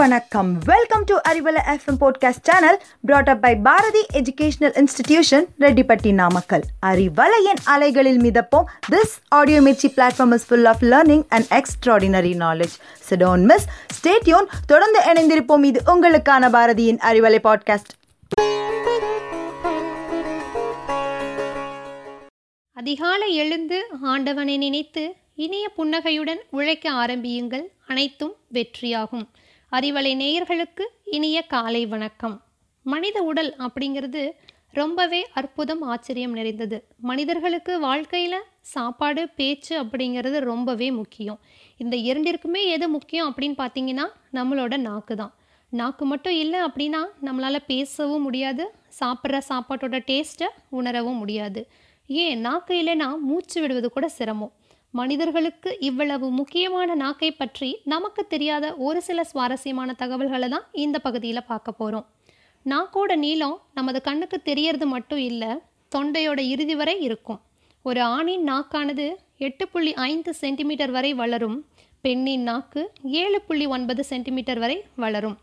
[0.00, 0.58] வணக்கம்.
[0.64, 7.60] Welcome to Arivalai FM podcast channel brought up by Bharathi educational institution Rettipatti Namakkal அறிவலையின்
[7.64, 8.64] அலைகளில் மிதப்போம்.
[8.90, 12.76] This audio Mirchi platform is full of learning and extraordinary knowledge
[13.10, 13.66] so don't miss
[13.98, 15.64] stay tuned தொடர்ந்து இணைந்திருப்போம்.
[15.64, 17.92] இது உங்களுக்கான பாரதியின் Arivalai podcast
[22.72, 27.70] அதிகாலை எழுந்து ஆண்டவனை நினைத்து இனிய புன்னகையுடன் உழைக்க ஆரம்பியுங்கள்.
[27.86, 29.28] அனைத்தும் வெற்றியாகும்.
[29.72, 32.42] அறிவலை நேயர்களுக்கு இனிய காலை வணக்கம்.
[32.82, 34.30] மனித உடல் அப்படிங்கிறது
[34.72, 36.84] ரொம்பவே அற்புதம் ஆச்சரியம் நிறைந்தது.
[36.96, 41.38] மனிதர்களுக்கு வாழ்க்கையில் சாப்பாடு பேச்சு அப்படிங்கிறது ரொம்பவே முக்கியம்.
[41.76, 45.34] இந்த இரண்டிற்குமே எது முக்கியம் அப்படின்னு பார்த்தீங்கன்னா நம்மளோட நாக்கு தான்.
[45.70, 51.68] நாக்கு மட்டும் இல்லை அப்படின்னா நம்மளால் பேசவும் முடியாது சாப்பிட்ற சாப்பாட்டோட டேஸ்ட்டை உணரவும் முடியாது.
[52.06, 52.40] ஏன்?
[52.40, 54.52] நாக்கு இல்லைன்னா மூச்சு விடுவது கூட சிரமம்.
[54.94, 61.72] மனிதர்களுக்கு இவ்வளவு முக்கியமான நாக்கை பற்றி நமக்கு தெரியாத ஒரு சில சுவாரஸ்யமான தகவல்களை தான் இந்த பகுதியில் பார்க்க
[61.72, 62.06] போகிறோம்
[62.66, 65.50] நாக்கோட நீளம் நமது கண்ணுக்கு தெரியறது மட்டும் இல்லை
[65.94, 67.40] தொண்டையோட இறுதி வரை இருக்கும்.
[67.84, 71.58] ஒரு ஆணின் நாக்கானது எட்டு புள்ளி ஐந்து சென்டிமீட்டர் வரை வளரும்
[72.00, 72.82] பெண்ணின் நாக்கு
[73.22, 75.38] ஏழு புள்ளி ஒன்பது சென்டிமீட்டர் வரை வளரும்.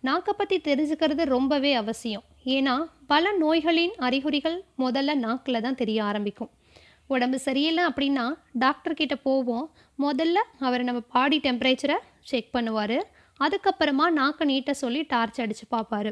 [0.00, 2.24] நாக்கை பற்றி தெரிஞ்சுக்கிறது ரொம்பவே அவசியம்.
[2.44, 6.50] ஏன்னா பல நோய்களின் அறிகுறிகள் முதல்ல நாக்கில் தான் தெரிய ஆரம்பிக்கும்.
[7.14, 8.24] உடம்பு சரியில்லை அப்படின்னா
[8.64, 9.66] டாக்டர்கிட்ட போவோம்.
[10.04, 11.96] முதல்ல அவர் நம்ம பாடி டெம்பரேச்சரை
[12.30, 12.98] செக் பண்ணுவார்.
[13.40, 16.10] அதுக்கப்புறமா நாக்கை நீட்ட சொல்லி டார்ச் அடித்து பார்ப்பார்.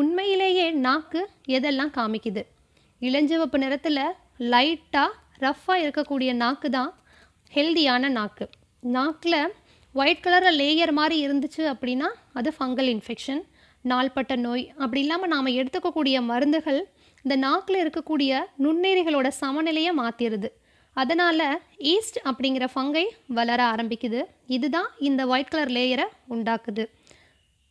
[0.00, 1.20] உண்மையிலேயே நாக்கு
[1.56, 2.42] எதெல்லாம் காமிக்குது?
[3.00, 4.04] இளஞ்சிவப்பு நிறத்தில்
[4.52, 6.90] லைட்டாக ரஃப்பாக இருக்கக்கூடிய நாக்கு தான்
[7.52, 8.46] ஹெல்தியான நாக்கு.
[8.96, 9.40] நாக்கில்
[9.94, 13.42] ஒயிட் கலரில் லேயர் மாதிரி இருந்துச்சு அப்படின்னா அது ஃபங்கல் இன்ஃபெக்ஷன்
[13.84, 14.64] நாள்பட்ட நோய்.
[14.82, 16.80] அப்படி இல்லாமல் நாம் எடுத்துக்கக்கூடிய மருந்துகள்
[17.24, 20.50] இந்த நாக்கில் இருக்கக்கூடிய நுண்ணுயிரிகளோட சமநிலையை மாற்றிடுது
[20.96, 21.46] அதனால்
[21.92, 23.04] ஈஸ்ட் அப்படிங்கிற ஃபங்கை
[23.38, 24.20] வளர ஆரம்பிக்குது.
[24.56, 26.84] இதுதான் இந்த ஒயிட் கலர் லேயரை உண்டாக்குது.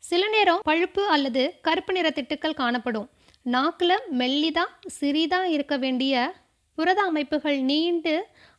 [0.04, 3.08] சில நேரம் பழுப்பு அல்லது கருப்பு நிற திட்டுக்கள் காணப்படும்.
[3.56, 4.66] நாக்கில் மெல்லிதா
[5.00, 6.14] சிறிதா இருக்க வேண்டிய
[6.78, 8.16] புரத அமைப்புகள் நீண்டு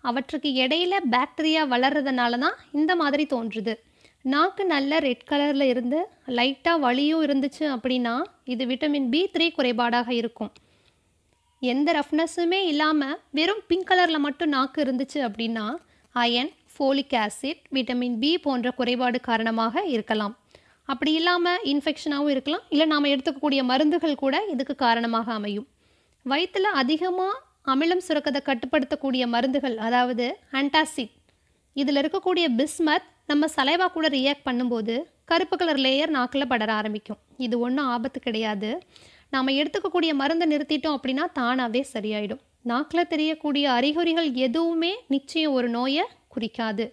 [0.09, 3.75] அவற்றுக்கு இடையில பாக்டீரியா வளர்றதுனால தான் இந்த மாதிரி தோன்றுது.
[4.35, 5.99] நாக்கு நல்ல ரெட் கலரில் இருந்து
[6.39, 8.15] லைட்டாக வலியும் இருந்துச்சு அப்படின்னா
[8.55, 10.51] இது விட்டமின் பி த்ரீ குறைபாடாக இருக்கும்.
[11.63, 15.65] எந்த ரஃப்னஸுமே இல்லாமல் வெறும் பிங்க் கலரில் மட்டும் நாக்கு இருந்துச்சு அப்படின்னா
[16.15, 20.35] iron folic acid vitamin B போன்ற குறைபாடு காரணமாக இருக்கலாம்.
[20.89, 22.65] அப்படி இல்லாமல் இன்ஃபெக்ஷனாகவும் இருக்கலாம்.
[22.73, 25.67] இல்லை நாம் எடுத்துக்கக்கூடிய மருந்துகள் கூட இதுக்கு காரணமாக அமையும்.
[26.27, 27.35] வயிற்றில் அதிகமாக
[27.73, 30.27] அமிலம் சுரக்கதை கட்டுப்படுத்தக்கூடிய மருந்துகள் அதாவது
[30.61, 31.15] ஆன்டாசிட்
[31.81, 34.95] இதில் இருக்கக்கூடிய பிஸ்மத் நம்ம சலைவா கூட ரியாக்ட் பண்ணும்போது
[35.31, 37.21] கருப்பு கலர் லேயர் நாக்கில் படர ஆரம்பிக்கும்.
[37.47, 38.71] இது ஒன்றும் ஆபத்து கிடையாது.
[39.33, 42.43] நாம் எடுத்துக்கக்கூடிய மருந்தை நிறுத்திட்டோம் அப்படின்னா தானாகவே சரியாயிடும்.
[42.71, 46.85] நாக்கில் தெரியக்கூடிய அறிகுறிகள் எதுவுமே நிச்சயம் ஒரு நோயை குறிக்காது.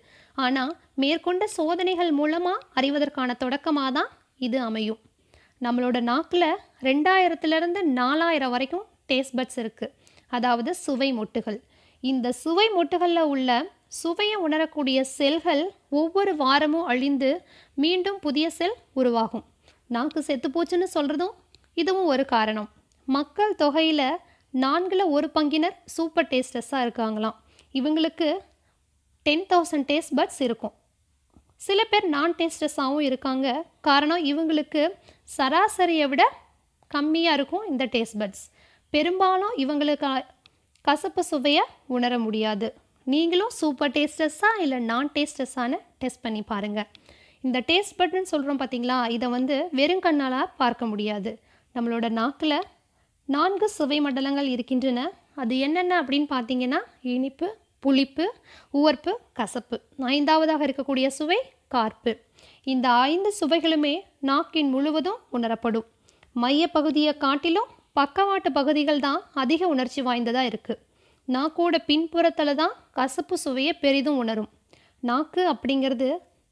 [0.45, 4.09] ஆனால் மேற்கொண்ட சோதனைகள் மூலமாக அறிவதற்கான தொடக்கமாக தான்
[4.47, 4.99] இது அமையும்.
[5.65, 6.49] நம்மளோட நாக்கில்
[6.87, 9.93] ரெண்டாயிரத்துலேருந்து நாலாயிரம் வரைக்கும் டேஸ்ட் பட்ஸ் இருக்குது
[10.37, 11.59] அதாவது சுவை மொட்டுகள்.
[12.03, 13.49] இந்த சுவை மொட்டுகளில் உள்ள
[14.01, 15.63] சுவையை உணரக்கூடிய செல்கள்
[15.99, 17.29] ஒவ்வொரு வாரமும் அழிந்து
[17.83, 19.45] மீண்டும் புதிய செல் உருவாகும்.
[19.95, 21.33] நாக்கு செத்துப்போச்சுன்னு சொல்கிறதும்
[21.81, 22.69] இதுவும் ஒரு காரணம்.
[23.05, 24.07] மக்கள் தொகையில்
[24.49, 27.35] நான்கில் ஒரு பங்கினர் சூப்பர் டேஸ்டஸாக இருக்காங்களாம்.
[27.73, 28.37] இவங்களுக்கு
[29.23, 30.73] டென் தௌசண்ட் டேஸ்ட் பட்ஸ் இருக்கும்.
[31.55, 33.65] சில பேர் நான் டேஸ்டஸாகவும் இருக்காங்க.
[33.81, 34.89] காரணம் இவங்களுக்கு
[35.37, 36.23] சராசரியை விட
[36.95, 38.45] கம்மியாக இருக்கும் இந்த டேஸ்ட் பட்ஸ்.
[38.89, 40.23] பெரும்பாலும் இவங்களுக்கு
[40.81, 42.67] கசப்பு சுவையை உணர முடியாது.
[43.03, 46.87] நீங்களும் சூப்பர் டேஸ்டஸா இல்லை நான் டேஸ்டஸான்னு டெஸ்ட் பண்ணி பாருங்கள்
[47.41, 51.31] இந்த டேஸ்ட் பட்னு சொல்கிறோம் பார்த்தீங்களா இதை வந்து வெறும் கண்ணால் பார்க்க முடியாது.
[51.75, 52.57] நம்மளோட நாக்கில்
[53.25, 54.99] நான்கு சுவை மண்டலங்கள் இருக்கின்றன.
[55.41, 56.79] அது என்னென்ன அப்படின்னு பார்த்தீங்கன்னா
[57.13, 57.47] இனிப்பு
[57.83, 58.25] புளிப்பு
[58.73, 59.77] உவர்ப்பு கசப்பு.
[60.15, 61.39] ஐந்தாவதாக இருக்கக்கூடிய சுவை
[61.73, 62.11] கார்ப்பு.
[62.63, 63.95] இந்த ஐந்து சுவைகளுமே
[64.29, 65.87] நாக்கின் முழுவதும் உணரப்படும்.
[66.43, 67.69] மையப்பகுதியை காட்டிலும்
[67.99, 70.81] பக்கவாட்டு பகுதிகள் தான் அதிக உணர்ச்சி வாய்ந்ததாக இருக்குது
[71.27, 74.49] நாக்கோட பின்புறத்தில் தான் கசப்பு சுவையை பெரிதும் உணரும்.
[75.09, 76.09] நாக்கு அப்படிங்கிறது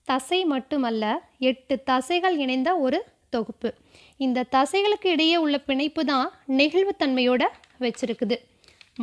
[0.08, 1.04] தசை மட்டுமல்ல
[1.50, 3.00] எட்டு தசைகள் இணைந்த ஒரு
[3.36, 3.70] தொகுப்பு.
[4.26, 6.28] இந்த தசைகளுக்கு இடையே உள்ள பிணைப்பு தான்
[6.60, 7.44] நெகிழ்வுத்தன்மையோட
[7.84, 8.38] வச்சிருக்குது.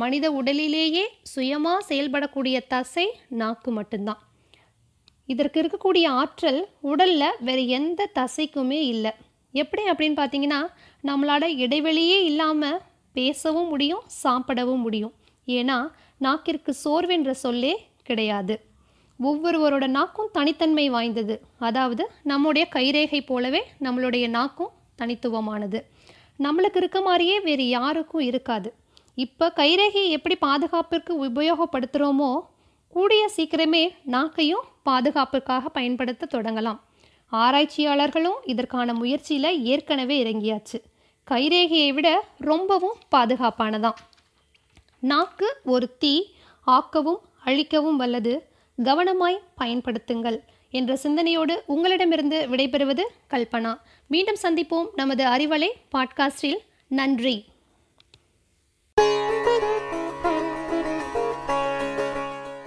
[0.01, 3.05] மனித உடலிலேயே சுயமாக செயல்படக்கூடிய தசை
[3.41, 4.21] நாக்கு மட்டும்தான்.
[5.31, 6.61] இதற்கு இருக்கக்கூடிய ஆற்றல்
[6.91, 9.11] உடலில் வேறு எந்த தசைக்குமே இல்லை.
[9.61, 10.61] எப்படி அப்படின்னு பார்த்தீங்கன்னா
[11.09, 12.81] நம்மளால் இடைவெளியே இல்லாமல்
[13.15, 15.13] பேசவும் முடியும் சாப்பிடவும் முடியும்.
[15.57, 15.77] ஏன்னா
[16.25, 17.73] நாக்கிற்கு சோர்வென்ற சொல்லே
[18.09, 18.55] கிடையாது.
[19.21, 21.41] ஒவ்வொருவரோட நாக்கும் தனித்தன்மை வாய்ந்தது.
[21.59, 24.71] அதாவது நம்முடைய கைரேகை போலவே நம்மளுடைய நாக்கும்
[25.01, 25.81] தனித்துவமானது.
[26.39, 28.73] நம்மளுக்கு இருக்க மாதிரியே வேறு யாருக்கும் இருக்காது.
[29.15, 32.39] இப்போ கைரேகையை எப்படி பாதுகாப்பிற்கு உபயோகப்படுத்துகிறோமோ
[32.89, 36.79] கூடிய சீக்கிரமே நாக்கையும் பாதுகாப்புக்காக பயன்படுத்த தொடங்கலாம்.
[37.31, 40.77] ஆராய்ச்சியாளர்களும் இதற்கான முயற்சியில் ஏற்கனவே இறங்கியாச்சு.
[41.31, 43.97] கைரேகையை விட ரொம்பவும் பாதுகாப்பானதான்.
[44.99, 46.33] நாக்கு ஒரு தீ
[46.67, 48.50] ஆக்கவும் அழிக்கவும் வல்லது.
[48.83, 53.77] கவனமாய் பயன்படுத்துங்கள் என்ற சிந்தனையோடு உங்களிடமிருந்து விடைபெறுவது கல்பனா.
[54.07, 56.57] மீண்டும் சந்திப்போம் நமது அறிவலை பாட்காஸ்டில்.
[56.87, 57.45] நன்றி.